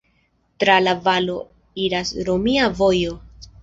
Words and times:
Tra 0.63 0.77
la 0.85 0.95
valo 1.09 1.37
iras 1.87 2.17
romia 2.31 2.69
vojo. 2.83 3.19